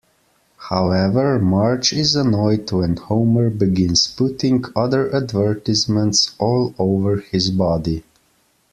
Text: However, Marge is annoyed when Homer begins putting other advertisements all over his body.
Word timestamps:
However, 0.71 1.37
Marge 1.37 1.93
is 1.93 2.15
annoyed 2.15 2.71
when 2.71 2.95
Homer 2.97 3.51
begins 3.51 4.07
putting 4.07 4.65
other 4.75 5.15
advertisements 5.15 6.33
all 6.39 6.73
over 6.79 7.17
his 7.17 7.51
body. 7.51 8.03